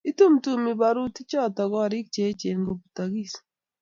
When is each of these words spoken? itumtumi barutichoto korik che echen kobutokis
itumtumi 0.09 0.71
barutichoto 0.81 1.61
korik 1.73 2.05
che 2.13 2.21
echen 2.31 2.57
kobutokis 2.67 3.33